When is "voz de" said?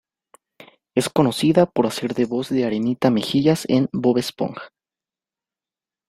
2.25-2.65